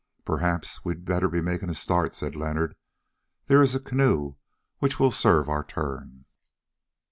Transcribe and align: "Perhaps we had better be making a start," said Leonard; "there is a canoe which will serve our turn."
"Perhaps 0.25 0.83
we 0.83 0.93
had 0.93 1.05
better 1.05 1.29
be 1.29 1.41
making 1.41 1.69
a 1.69 1.75
start," 1.75 2.15
said 2.15 2.35
Leonard; 2.35 2.75
"there 3.45 3.61
is 3.61 3.75
a 3.75 3.79
canoe 3.79 4.33
which 4.79 4.99
will 4.99 5.11
serve 5.11 5.47
our 5.47 5.63
turn." 5.63 6.25